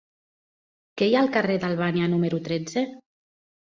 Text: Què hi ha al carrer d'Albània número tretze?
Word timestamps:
Què 1.01 1.11
hi 1.11 1.15
ha 1.19 1.21
al 1.25 1.31
carrer 1.37 1.59
d'Albània 1.67 2.11
número 2.17 2.43
tretze? 2.51 2.89